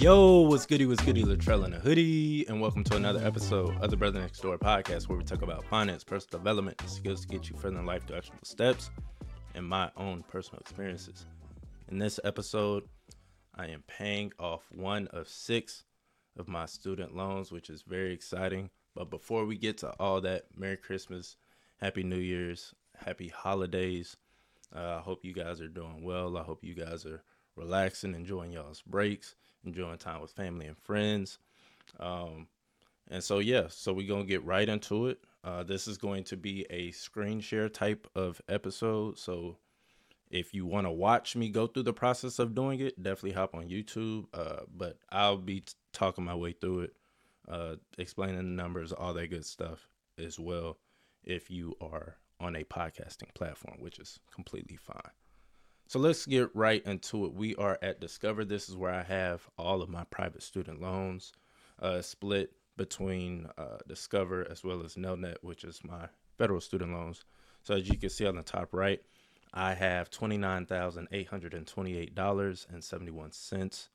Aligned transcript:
Yo, 0.00 0.40
what's 0.40 0.64
goody, 0.64 0.86
what's 0.86 1.04
goody, 1.04 1.24
Latrell 1.24 1.66
in 1.66 1.74
a 1.74 1.78
hoodie, 1.78 2.46
and 2.48 2.58
welcome 2.58 2.82
to 2.82 2.96
another 2.96 3.22
episode 3.22 3.76
of 3.82 3.90
the 3.90 3.96
Brother 3.98 4.18
Next 4.18 4.40
Door 4.40 4.56
podcast 4.56 5.10
where 5.10 5.18
we 5.18 5.24
talk 5.24 5.42
about 5.42 5.62
finance, 5.66 6.04
personal 6.04 6.38
development, 6.38 6.80
skills 6.86 7.20
to 7.20 7.28
get 7.28 7.50
you 7.50 7.56
further 7.58 7.78
in 7.78 7.84
life 7.84 8.06
through 8.06 8.16
actionable 8.16 8.46
steps 8.46 8.90
and 9.54 9.68
my 9.68 9.90
own 9.98 10.24
personal 10.26 10.58
experiences. 10.58 11.26
In 11.90 11.98
this 11.98 12.18
episode, 12.24 12.84
I 13.54 13.66
am 13.66 13.84
paying 13.88 14.32
off 14.38 14.66
one 14.72 15.06
of 15.08 15.28
six 15.28 15.84
of 16.38 16.48
my 16.48 16.64
student 16.64 17.14
loans, 17.14 17.52
which 17.52 17.68
is 17.68 17.82
very 17.82 18.14
exciting. 18.14 18.70
But 18.94 19.10
before 19.10 19.44
we 19.44 19.58
get 19.58 19.76
to 19.78 19.90
all 20.00 20.22
that, 20.22 20.46
Merry 20.56 20.78
Christmas, 20.78 21.36
Happy 21.76 22.04
New 22.04 22.16
Year's, 22.16 22.72
Happy 22.96 23.28
Holidays. 23.28 24.16
Uh, 24.74 24.96
I 24.96 25.00
hope 25.00 25.26
you 25.26 25.34
guys 25.34 25.60
are 25.60 25.68
doing 25.68 26.02
well. 26.02 26.38
I 26.38 26.42
hope 26.42 26.64
you 26.64 26.74
guys 26.74 27.04
are 27.04 27.22
relaxing, 27.54 28.14
enjoying 28.14 28.52
y'all's 28.52 28.80
breaks, 28.80 29.34
enjoying 29.64 29.98
time 29.98 30.20
with 30.20 30.30
family 30.30 30.66
and 30.66 30.78
friends. 30.78 31.38
Um, 31.98 32.48
and 33.10 33.22
so, 33.22 33.38
yeah, 33.38 33.66
so 33.68 33.92
we're 33.92 34.08
going 34.08 34.22
to 34.22 34.28
get 34.28 34.44
right 34.44 34.68
into 34.68 35.08
it. 35.08 35.20
Uh, 35.42 35.62
this 35.62 35.88
is 35.88 35.98
going 35.98 36.24
to 36.24 36.36
be 36.36 36.66
a 36.70 36.90
screen 36.92 37.40
share 37.40 37.68
type 37.68 38.06
of 38.14 38.40
episode. 38.48 39.18
So, 39.18 39.56
if 40.30 40.54
you 40.54 40.64
want 40.64 40.86
to 40.86 40.92
watch 40.92 41.34
me 41.34 41.48
go 41.48 41.66
through 41.66 41.82
the 41.82 41.92
process 41.92 42.38
of 42.38 42.54
doing 42.54 42.78
it, 42.78 43.02
definitely 43.02 43.32
hop 43.32 43.54
on 43.54 43.68
YouTube. 43.68 44.26
Uh, 44.32 44.60
but 44.72 44.96
I'll 45.10 45.36
be 45.36 45.60
t- 45.60 45.72
talking 45.92 46.24
my 46.24 46.36
way 46.36 46.52
through 46.52 46.80
it, 46.82 46.96
uh, 47.48 47.76
explaining 47.98 48.36
the 48.36 48.42
numbers, 48.42 48.92
all 48.92 49.12
that 49.14 49.26
good 49.26 49.44
stuff 49.44 49.88
as 50.18 50.38
well. 50.38 50.78
If 51.24 51.50
you 51.50 51.74
are 51.80 52.16
on 52.38 52.54
a 52.54 52.64
podcasting 52.64 53.34
platform, 53.34 53.78
which 53.80 53.98
is 53.98 54.20
completely 54.32 54.76
fine. 54.76 55.12
So 55.90 55.98
let's 55.98 56.24
get 56.24 56.54
right 56.54 56.86
into 56.86 57.24
it. 57.24 57.34
We 57.34 57.56
are 57.56 57.76
at 57.82 58.00
Discover. 58.00 58.44
This 58.44 58.68
is 58.68 58.76
where 58.76 58.94
I 58.94 59.02
have 59.02 59.48
all 59.58 59.82
of 59.82 59.88
my 59.88 60.04
private 60.04 60.44
student 60.44 60.80
loans 60.80 61.32
uh, 61.82 62.00
split 62.00 62.52
between 62.76 63.48
uh, 63.58 63.78
Discover 63.88 64.46
as 64.48 64.62
well 64.62 64.84
as 64.84 64.94
Nelnet, 64.94 65.38
which 65.42 65.64
is 65.64 65.80
my 65.82 66.06
federal 66.38 66.60
student 66.60 66.92
loans. 66.92 67.24
So 67.64 67.74
as 67.74 67.88
you 67.88 67.98
can 67.98 68.08
see 68.08 68.24
on 68.24 68.36
the 68.36 68.44
top 68.44 68.68
right, 68.70 69.02
I 69.52 69.74
have 69.74 70.10
twenty 70.10 70.36
nine 70.38 70.64
thousand 70.64 71.08
eight 71.10 71.26
hundred 71.26 71.54
and 71.54 71.66
twenty 71.66 71.98
eight 71.98 72.14
dollars 72.14 72.68
and 72.70 72.84
seventy 72.84 73.10
one 73.10 73.32
cents 73.32 73.88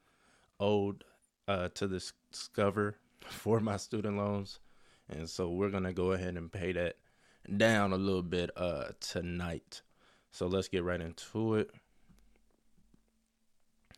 owed 0.59 1.05
uh, 1.47 1.69
to 1.75 1.87
Discover 1.87 2.97
for 3.21 3.61
my 3.61 3.77
student 3.77 4.17
loans, 4.17 4.59
and 5.07 5.29
so 5.29 5.47
we're 5.47 5.71
gonna 5.71 5.93
go 5.93 6.11
ahead 6.11 6.35
and 6.35 6.51
pay 6.51 6.73
that 6.73 6.97
down 7.55 7.93
a 7.93 7.97
little 7.97 8.21
bit 8.21 8.49
uh, 8.57 8.89
tonight. 8.99 9.81
So 10.31 10.47
let's 10.47 10.67
get 10.67 10.83
right 10.83 10.99
into 10.99 11.55
it. 11.55 11.71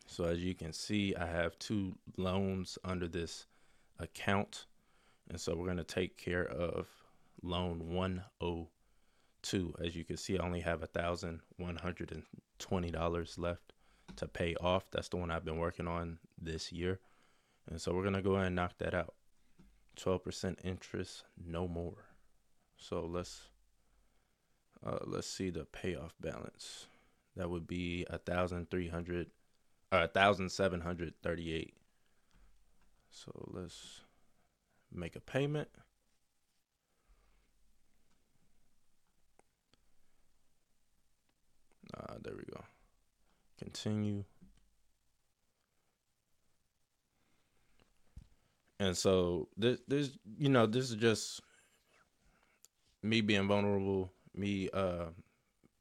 So 0.08 0.24
as 0.24 0.44
you 0.44 0.56
can 0.56 0.74
see, 0.74 1.16
I 1.16 1.28
have 1.28 1.60
two 1.60 1.94
loans 2.16 2.80
under 2.84 3.08
this 3.08 3.46
account. 4.00 4.66
And 5.30 5.40
so 5.40 5.56
we're 5.56 5.66
going 5.66 5.78
to 5.78 5.84
take 5.84 6.18
care 6.18 6.48
of 6.48 6.88
loan 7.44 7.94
102. 7.94 9.76
As 9.84 9.96
you 9.96 10.04
can 10.04 10.18
see, 10.18 10.40
I 10.40 10.44
only 10.44 10.62
have 10.62 10.82
$1,120 10.82 13.38
left 13.38 13.74
to 14.16 14.28
pay 14.28 14.56
off. 14.56 14.90
That's 14.90 15.10
the 15.10 15.18
one 15.18 15.30
I've 15.30 15.46
been 15.46 15.60
working 15.60 15.88
on 15.88 16.18
this 16.42 16.72
year. 16.72 17.00
And 17.70 17.80
so 17.82 17.94
we're 17.94 18.04
going 18.04 18.16
to 18.16 18.22
go 18.22 18.36
ahead 18.36 18.48
and 18.48 18.56
knock 18.56 18.78
that 18.80 18.94
out. 18.94 19.14
12% 20.00 20.56
interest, 20.64 21.26
no 21.46 21.68
more. 21.68 22.06
So 22.78 23.06
let's 23.06 23.50
uh, 24.86 25.00
let's 25.06 25.28
see 25.28 25.50
the 25.50 25.66
payoff 25.66 26.14
balance. 26.22 26.86
That 27.36 27.50
would 27.50 27.68
be 27.68 28.06
a 28.10 28.20
thousand 28.20 28.70
three 28.70 28.88
hundred 28.88 29.32
a 29.92 30.08
thousand 30.08 30.50
seven 30.50 30.82
hundred 30.82 31.14
thirty 31.24 31.54
eight. 31.54 31.76
So 33.10 33.32
let's 33.52 34.02
make 34.92 35.16
a 35.16 35.22
payment. 35.22 35.70
Uh, 41.98 42.16
there 42.22 42.34
we 42.36 42.44
go. 42.52 42.64
Continue. 43.58 44.24
And 48.80 48.96
so 48.96 49.48
this, 49.58 49.80
this, 49.88 50.12
you 50.38 50.50
know, 50.50 50.68
this 50.68 50.92
is 50.92 50.96
just 50.98 51.42
me 53.02 53.22
being 53.22 53.48
vulnerable, 53.48 54.12
me 54.36 54.70
uh, 54.72 55.06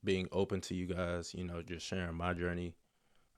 being 0.03 0.29
open 0.33 0.63
to 0.63 0.75
you 0.75 0.87
guys, 0.87 1.35
you 1.35 1.45
know, 1.45 1.61
just 1.61 1.85
sharing 1.85 2.15
my 2.15 2.33
journey 2.33 2.75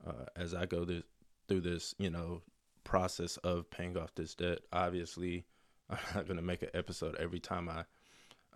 uh, 0.07 0.27
as 0.37 0.55
I 0.55 0.67
go 0.67 0.85
this, 0.85 1.03
through 1.49 1.63
this, 1.63 1.95
you 1.99 2.11
know, 2.11 2.43
process 2.85 3.37
of 3.39 3.71
paying 3.71 3.97
off 3.97 4.15
this 4.15 4.35
debt. 4.35 4.61
Obviously, 4.73 5.45
I'm 5.91 5.99
not 6.15 6.27
going 6.27 6.37
to 6.37 6.43
make 6.43 6.63
an 6.63 6.71
episode 6.75 7.17
every 7.17 7.41
time 7.41 7.69
I 7.69 7.85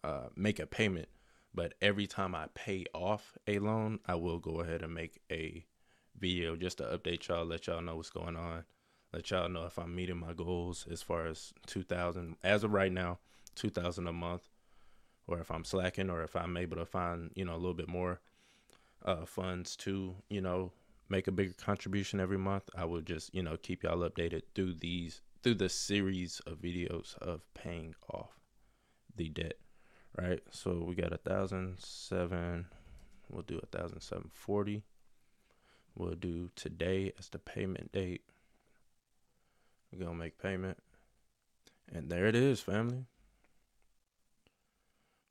uh, 0.07 0.29
make 0.37 0.59
a 0.59 0.67
payment, 0.67 1.09
but 1.55 1.75
every 1.81 2.07
time 2.07 2.35
I 2.35 2.47
pay 2.55 2.85
off 2.95 3.37
a 3.47 3.59
loan, 3.59 4.01
I 4.07 4.15
will 4.15 4.39
go 4.39 4.61
ahead 4.61 4.83
and 4.83 4.95
make 4.95 5.21
a 5.31 5.65
video 6.19 6.57
just 6.57 6.79
to 6.79 6.85
update 6.85 7.29
y'all, 7.29 7.45
let 7.45 7.67
y'all 7.67 7.83
know 7.83 7.97
what's 7.97 8.11
going 8.11 8.37
on, 8.37 8.65
let 9.13 9.31
y'all 9.31 9.49
know 9.49 9.65
if 9.67 9.79
I'm 9.79 9.95
meeting 9.95 10.19
my 10.19 10.33
goals 10.33 10.87
as 10.91 11.03
far 11.03 11.27
as 11.27 11.53
2000 11.67 12.37
as 12.43 12.65
of 12.65 12.73
right 12.73 12.93
now, 12.93 13.19
2000 13.55 14.07
a 14.07 14.13
month, 14.13 14.49
or 15.27 15.39
if 15.41 15.51
I'm 15.51 15.65
slacking, 15.65 16.11
or 16.11 16.23
if 16.23 16.35
I'm 16.35 16.57
able 16.57 16.77
to 16.77 16.87
find 16.87 17.31
you 17.35 17.45
know 17.45 17.55
a 17.55 17.57
little 17.57 17.75
bit 17.75 17.89
more 17.89 18.21
uh, 19.05 19.25
funds 19.25 19.77
to 19.77 20.15
you 20.29 20.41
know 20.41 20.73
make 21.13 21.29
a 21.29 21.33
bigger 21.33 21.53
contribution 21.53 22.19
every 22.21 22.39
month, 22.39 22.71
I 22.75 22.87
will 22.87 23.03
just, 23.03 23.35
you 23.35 23.43
know, 23.43 23.59
keep 23.59 23.83
y'all 23.83 24.09
updated 24.09 24.43
through 24.55 24.75
these 24.81 25.21
through 25.43 25.57
the 25.57 25.69
series 25.69 26.41
of 26.47 26.63
videos 26.63 27.19
of 27.19 27.43
paying 27.53 27.95
off 28.11 28.31
the 29.15 29.29
debt. 29.29 29.59
Right? 30.19 30.41
So 30.51 30.85
we 30.87 30.95
got 30.95 31.13
a 31.13 31.19
thousand 31.19 31.77
seven 31.79 32.67
we'll 33.29 33.43
do 33.43 33.61
a 33.63 33.67
thousand 33.67 34.01
seven 34.01 34.31
forty. 34.33 34.83
We'll 35.95 36.15
do 36.15 36.51
today 36.57 37.13
as 37.19 37.29
the 37.29 37.39
payment 37.39 37.93
date. 37.93 38.23
We're 39.93 40.05
gonna 40.05 40.17
make 40.17 40.39
payment. 40.39 40.79
And 41.95 42.09
there 42.11 42.27
it 42.27 42.35
is, 42.35 42.61
family. 42.61 43.05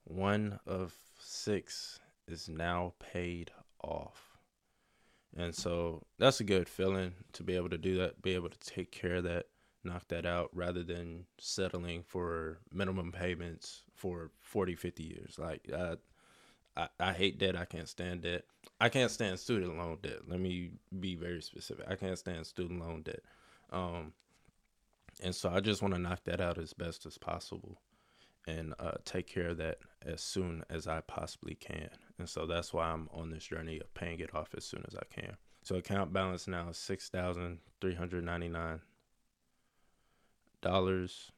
One 0.03 0.59
of 0.67 0.93
six 1.19 1.99
is 2.27 2.47
now 2.47 2.93
paid 2.99 3.49
off. 3.83 4.30
And 5.35 5.55
so 5.55 6.03
that's 6.17 6.39
a 6.39 6.43
good 6.43 6.67
feeling 6.67 7.13
to 7.33 7.43
be 7.43 7.55
able 7.55 7.69
to 7.69 7.77
do 7.77 7.97
that, 7.97 8.21
be 8.21 8.35
able 8.35 8.49
to 8.49 8.59
take 8.59 8.91
care 8.91 9.15
of 9.15 9.23
that, 9.23 9.45
knock 9.83 10.07
that 10.09 10.25
out 10.25 10.49
rather 10.53 10.83
than 10.83 11.25
settling 11.39 12.03
for 12.03 12.59
minimum 12.71 13.11
payments 13.11 13.83
for 13.95 14.31
40, 14.41 14.75
50 14.75 15.03
years. 15.03 15.35
Like, 15.39 15.69
I, 15.73 15.95
I, 16.75 16.87
I 16.99 17.13
hate 17.13 17.39
debt. 17.39 17.55
I 17.55 17.65
can't 17.65 17.87
stand 17.87 18.21
debt. 18.21 18.43
I 18.79 18.89
can't 18.89 19.11
stand 19.11 19.39
student 19.39 19.77
loan 19.77 19.99
debt. 20.01 20.27
Let 20.27 20.39
me 20.39 20.71
be 20.99 21.15
very 21.15 21.41
specific. 21.41 21.85
I 21.87 21.95
can't 21.95 22.17
stand 22.17 22.45
student 22.45 22.81
loan 22.81 23.03
debt. 23.03 23.21
Um, 23.71 24.13
and 25.23 25.33
so 25.33 25.49
I 25.49 25.61
just 25.61 25.81
want 25.81 25.93
to 25.93 25.99
knock 25.99 26.23
that 26.25 26.41
out 26.41 26.57
as 26.57 26.73
best 26.73 27.05
as 27.05 27.17
possible 27.17 27.77
and 28.47 28.73
uh, 28.79 28.93
take 29.05 29.27
care 29.27 29.49
of 29.49 29.57
that 29.57 29.79
as 30.05 30.21
soon 30.21 30.63
as 30.69 30.87
I 30.87 31.01
possibly 31.01 31.55
can. 31.55 31.89
And 32.17 32.27
so 32.27 32.45
that's 32.45 32.73
why 32.73 32.87
I'm 32.87 33.09
on 33.13 33.29
this 33.29 33.45
journey 33.45 33.79
of 33.79 33.93
paying 33.93 34.19
it 34.19 34.33
off 34.33 34.49
as 34.55 34.65
soon 34.65 34.83
as 34.87 34.95
I 34.95 35.03
can. 35.13 35.37
So 35.63 35.75
account 35.75 36.11
balance 36.11 36.47
now 36.47 36.69
is 36.69 36.77
six 36.77 37.09
thousand 37.09 37.59
three 37.79 37.93
hundred 37.93 38.23
ninety 38.23 38.49
nine 38.49 38.81
dollars. 40.61 41.31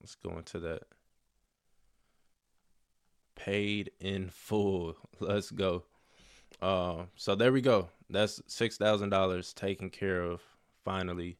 Let's 0.00 0.14
go 0.14 0.38
into 0.38 0.60
that. 0.60 0.82
Paid 3.34 3.90
in 4.00 4.28
full. 4.30 4.96
Let's 5.20 5.50
go. 5.50 5.84
Uh, 6.62 7.04
so 7.16 7.34
there 7.34 7.52
we 7.52 7.62
go. 7.62 7.88
That's 8.08 8.40
six 8.46 8.76
thousand 8.76 9.10
dollars 9.10 9.52
taken 9.52 9.90
care 9.90 10.22
of 10.22 10.40
finally. 10.84 11.38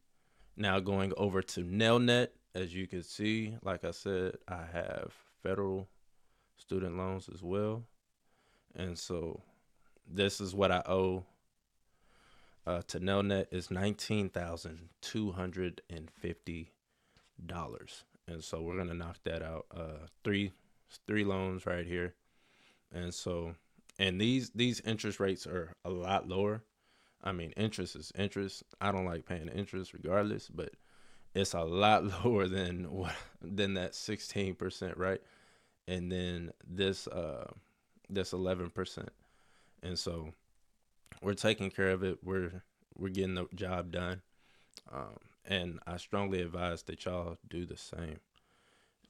Now 0.56 0.80
going 0.80 1.12
over 1.16 1.40
to 1.42 1.64
Nelnet. 1.64 2.28
As 2.54 2.74
you 2.74 2.86
can 2.86 3.02
see, 3.02 3.56
like 3.62 3.84
I 3.84 3.92
said, 3.92 4.36
I 4.48 4.64
have 4.72 5.12
federal 5.42 5.88
student 6.56 6.96
loans 6.96 7.28
as 7.32 7.42
well. 7.42 7.84
And 8.74 8.98
so 8.98 9.40
this 10.08 10.40
is 10.40 10.54
what 10.54 10.72
I 10.72 10.82
owe 10.86 11.24
uh, 12.66 12.82
to 12.88 13.00
Nelnet 13.00 13.46
is 13.50 13.70
nineteen 13.70 14.28
thousand 14.28 14.88
two 15.00 15.32
hundred 15.32 15.82
and 15.88 16.10
so 18.44 18.60
we're 18.60 18.76
gonna 18.76 18.94
knock 18.94 19.18
that 19.24 19.42
out. 19.42 19.66
Uh, 19.74 20.06
three 20.24 20.52
three 21.06 21.24
loans 21.24 21.66
right 21.66 21.86
here, 21.86 22.14
and 22.92 23.14
so 23.14 23.54
and 23.98 24.20
these 24.20 24.50
these 24.50 24.80
interest 24.80 25.20
rates 25.20 25.46
are 25.46 25.74
a 25.84 25.90
lot 25.90 26.28
lower. 26.28 26.62
I 27.22 27.32
mean, 27.32 27.52
interest 27.52 27.96
is 27.96 28.12
interest. 28.16 28.62
I 28.80 28.92
don't 28.92 29.04
like 29.04 29.26
paying 29.26 29.48
interest 29.48 29.92
regardless, 29.92 30.48
but 30.48 30.74
it's 31.34 31.54
a 31.54 31.60
lot 31.60 32.04
lower 32.24 32.48
than 32.48 32.90
what 32.90 33.14
than 33.40 33.74
that 33.74 33.94
sixteen 33.94 34.54
percent, 34.54 34.96
right? 34.96 35.20
And 35.88 36.10
then 36.10 36.52
this 36.68 37.06
uh 37.08 37.50
this 38.10 38.32
11%. 38.32 39.06
And 39.82 39.98
so 39.98 40.32
we're 41.22 41.34
taking 41.34 41.70
care 41.70 41.90
of 41.90 42.02
it. 42.02 42.18
We're 42.22 42.62
we're 42.96 43.08
getting 43.08 43.34
the 43.34 43.46
job 43.54 43.92
done. 43.92 44.20
Um, 44.92 45.16
and 45.46 45.78
I 45.86 45.96
strongly 45.96 46.42
advise 46.42 46.82
that 46.84 47.04
y'all 47.04 47.38
do 47.48 47.64
the 47.64 47.76
same. 47.76 48.18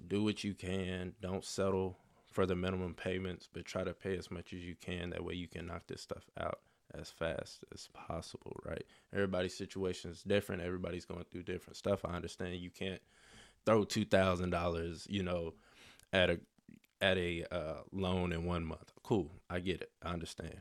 Do 0.06 0.22
what 0.22 0.44
you 0.44 0.54
can. 0.54 1.14
Don't 1.20 1.44
settle 1.44 1.96
for 2.30 2.46
the 2.46 2.54
minimum 2.54 2.94
payments, 2.94 3.48
but 3.52 3.64
try 3.64 3.82
to 3.82 3.92
pay 3.92 4.16
as 4.16 4.30
much 4.30 4.52
as 4.52 4.60
you 4.60 4.76
can. 4.80 5.10
That 5.10 5.24
way 5.24 5.34
you 5.34 5.48
can 5.48 5.66
knock 5.66 5.84
this 5.88 6.02
stuff 6.02 6.30
out 6.38 6.60
as 6.94 7.10
fast 7.10 7.64
as 7.72 7.88
possible, 7.92 8.56
right? 8.64 8.84
Everybody's 9.12 9.56
situation 9.56 10.10
is 10.10 10.22
different. 10.22 10.62
Everybody's 10.62 11.04
going 11.04 11.24
through 11.30 11.44
different 11.44 11.76
stuff. 11.76 12.04
I 12.04 12.14
understand 12.14 12.56
you 12.56 12.70
can't 12.70 13.00
throw 13.66 13.84
two 13.84 14.04
thousand 14.04 14.50
dollars, 14.50 15.06
you 15.10 15.22
know, 15.22 15.54
at 16.12 16.30
a 16.30 16.40
at 17.00 17.16
a 17.16 17.44
uh, 17.50 17.80
loan 17.92 18.32
in 18.32 18.44
one 18.44 18.64
month. 18.64 18.92
Cool, 19.02 19.30
I 19.48 19.60
get 19.60 19.80
it. 19.82 19.90
I 20.02 20.10
understand, 20.10 20.60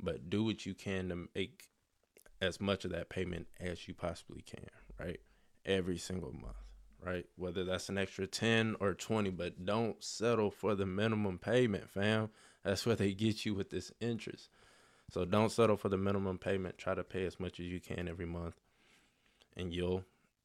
but 0.00 0.30
do 0.30 0.44
what 0.44 0.66
you 0.66 0.74
can 0.74 1.08
to 1.08 1.28
make 1.34 1.70
as 2.40 2.60
much 2.60 2.84
of 2.84 2.92
that 2.92 3.08
payment 3.08 3.46
as 3.58 3.86
you 3.86 3.94
possibly 3.94 4.42
can, 4.42 4.66
right? 4.98 5.20
Every 5.66 5.98
single 5.98 6.32
month, 6.32 6.56
right? 7.04 7.26
Whether 7.36 7.64
that's 7.64 7.88
an 7.88 7.98
extra 7.98 8.26
10 8.26 8.76
or 8.80 8.94
20, 8.94 9.30
but 9.30 9.64
don't 9.64 10.02
settle 10.02 10.50
for 10.50 10.74
the 10.74 10.86
minimum 10.86 11.38
payment, 11.38 11.90
fam. 11.90 12.30
That's 12.64 12.86
where 12.86 12.96
they 12.96 13.12
get 13.12 13.44
you 13.44 13.54
with 13.54 13.70
this 13.70 13.92
interest. 14.00 14.48
So 15.12 15.24
don't 15.24 15.50
settle 15.50 15.76
for 15.76 15.88
the 15.88 15.96
minimum 15.96 16.38
payment. 16.38 16.78
Try 16.78 16.94
to 16.94 17.04
pay 17.04 17.24
as 17.26 17.40
much 17.40 17.60
as 17.60 17.66
you 17.66 17.80
can 17.80 18.08
every 18.08 18.26
month, 18.26 18.54
and 19.56 19.72
you'll 19.72 20.04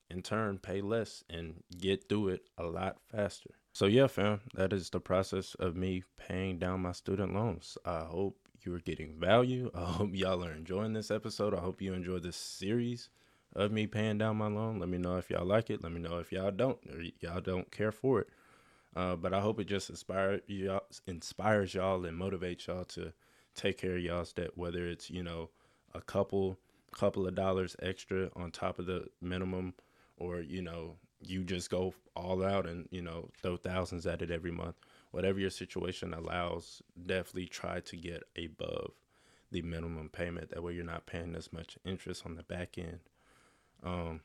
in 0.09 0.21
turn 0.21 0.57
pay 0.57 0.81
less 0.81 1.23
and 1.29 1.63
get 1.77 2.07
through 2.09 2.29
it 2.29 2.43
a 2.57 2.63
lot 2.63 2.97
faster. 3.11 3.51
So 3.73 3.85
yeah, 3.85 4.07
fam, 4.07 4.41
that 4.53 4.71
is 4.71 4.89
the 4.89 4.99
process 4.99 5.55
of 5.55 5.75
me 5.75 6.03
paying 6.17 6.59
down 6.59 6.81
my 6.81 6.93
student 6.93 7.33
loans. 7.33 7.77
I 7.85 8.01
hope 8.01 8.37
you're 8.63 8.79
getting 8.79 9.19
value. 9.19 9.69
I 9.75 9.83
hope 9.85 10.11
y'all 10.13 10.43
are 10.43 10.53
enjoying 10.53 10.93
this 10.93 11.11
episode. 11.11 11.53
I 11.53 11.59
hope 11.59 11.81
you 11.81 11.93
enjoy 11.93 12.19
this 12.19 12.37
series 12.37 13.09
of 13.55 13.71
me 13.71 13.87
paying 13.87 14.17
down 14.17 14.37
my 14.37 14.47
loan. 14.47 14.79
Let 14.79 14.89
me 14.89 14.97
know 14.97 15.17
if 15.17 15.29
y'all 15.29 15.45
like 15.45 15.69
it. 15.69 15.83
Let 15.83 15.91
me 15.91 15.99
know 15.99 16.19
if 16.19 16.31
y'all 16.31 16.51
don't 16.51 16.79
or 16.89 17.01
y'all 17.19 17.41
don't 17.41 17.69
care 17.71 17.91
for 17.91 18.21
it. 18.21 18.29
Uh, 18.95 19.15
but 19.15 19.33
I 19.33 19.41
hope 19.41 19.59
it 19.59 19.65
just 19.65 19.89
inspires 19.89 20.41
y'all, 20.47 20.85
inspires 21.05 21.73
y'all 21.73 22.05
and 22.05 22.19
motivates 22.19 22.67
y'all 22.67 22.85
to 22.85 23.11
take 23.55 23.77
care 23.77 23.95
of 23.95 24.01
y'all's 24.01 24.33
debt, 24.33 24.51
whether 24.55 24.87
it's 24.87 25.09
you 25.09 25.23
know 25.23 25.49
a 25.93 26.01
couple 26.01 26.57
couple 26.91 27.27
of 27.27 27.35
dollars 27.35 27.75
extra 27.81 28.29
on 28.35 28.51
top 28.51 28.79
of 28.79 28.85
the 28.85 29.07
minimum, 29.21 29.73
or 30.17 30.39
you 30.41 30.61
know 30.61 30.95
you 31.21 31.43
just 31.43 31.69
go 31.69 31.93
all 32.15 32.43
out 32.43 32.67
and 32.67 32.87
you 32.91 33.01
know 33.01 33.29
throw 33.41 33.57
thousands 33.57 34.05
at 34.05 34.21
it 34.21 34.31
every 34.31 34.51
month. 34.51 34.75
Whatever 35.11 35.39
your 35.39 35.49
situation 35.49 36.13
allows, 36.13 36.81
definitely 37.05 37.47
try 37.47 37.79
to 37.79 37.95
get 37.95 38.23
above 38.37 38.91
the 39.51 39.61
minimum 39.61 40.09
payment. 40.09 40.49
That 40.49 40.63
way 40.63 40.73
you're 40.73 40.83
not 40.83 41.05
paying 41.05 41.35
as 41.35 41.53
much 41.53 41.77
interest 41.85 42.25
on 42.25 42.35
the 42.35 42.43
back 42.43 42.77
end. 42.77 42.99
Um, 43.83 44.21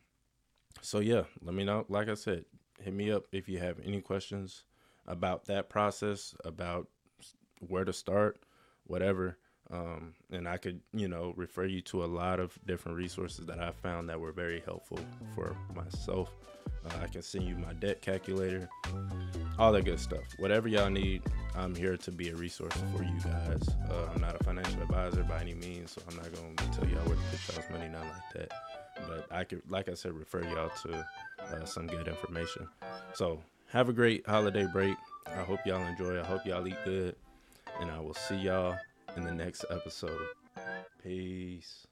so 0.81 0.99
yeah, 0.99 1.25
let 1.43 1.55
me 1.55 1.65
know. 1.65 1.85
Like 1.89 2.09
I 2.09 2.15
said, 2.15 2.45
hit 2.81 2.95
me 2.95 3.11
up 3.11 3.25
if 3.31 3.49
you 3.49 3.59
have 3.59 3.79
any 3.85 4.01
questions 4.01 4.65
about 5.07 5.47
that 5.47 5.69
process, 5.69 6.35
about 6.45 6.89
where 7.61 7.85
to 7.85 7.93
start, 7.93 8.41
whatever. 8.91 9.37
Um, 9.73 10.15
and 10.33 10.49
I 10.49 10.57
could, 10.57 10.81
you 10.93 11.07
know, 11.07 11.33
refer 11.37 11.65
you 11.65 11.81
to 11.83 12.05
a 12.05 12.07
lot 12.07 12.41
of 12.41 12.59
different 12.67 12.99
resources 12.99 13.47
that 13.47 13.61
I 13.61 13.71
found 13.71 14.09
that 14.09 14.19
were 14.19 14.33
very 14.33 14.61
helpful 14.67 14.99
for 15.37 15.55
myself. 15.77 16.35
Uh, 16.85 17.05
I 17.05 17.07
can 17.07 17.23
send 17.23 17.45
you 17.45 17.55
my 17.55 17.73
debt 17.75 18.03
calculator, 18.03 18.69
all 19.59 19.71
that 19.73 19.85
good 19.85 20.01
stuff. 20.01 20.25
Whatever 20.39 20.67
y'all 20.67 20.91
need, 20.91 21.23
I'm 21.55 21.75
here 21.75 21.97
to 21.97 22.11
be 22.11 22.31
a 22.31 22.35
resource 22.35 22.75
for 22.97 23.05
you 23.05 23.15
guys. 23.23 23.63
Uh, 23.89 24.09
I'm 24.13 24.21
not 24.21 24.41
a 24.41 24.43
financial 24.43 24.83
advisor 24.83 25.23
by 25.23 25.41
any 25.41 25.55
means, 25.55 25.93
so 25.93 26.03
I'm 26.09 26.17
not 26.17 26.25
to 26.25 26.81
tell 26.81 26.89
y'all 26.89 27.05
where 27.07 27.17
to 27.17 27.23
put 27.31 27.55
y'all's 27.55 27.71
money, 27.71 27.89
not 27.89 28.03
like 28.03 28.35
that. 28.35 28.51
But 29.07 29.27
I 29.31 29.45
could, 29.45 29.63
like 29.69 29.89
I 29.89 29.95
said, 29.95 30.13
refer 30.15 30.43
y'all 30.43 30.71
to 30.83 31.07
uh, 31.39 31.65
some 31.65 31.87
good 31.87 32.09
information. 32.09 32.67
So 33.15 33.41
have 33.69 33.89
a 33.89 33.93
great 33.93 34.27
holiday 34.27 34.67
break. 34.67 34.97
I 35.27 35.43
hope 35.43 35.61
y'all 35.65 35.87
enjoy. 35.87 36.19
I 36.21 36.25
hope 36.25 36.45
y'all 36.45 36.67
eat 36.67 36.77
good. 36.85 37.15
And 37.79 37.91
I 37.91 38.01
will 38.01 38.15
see 38.15 38.37
y'all 38.37 38.77
in 39.17 39.25
the 39.25 39.33
next 39.33 39.65
episode. 39.71 40.27
Peace. 41.03 41.87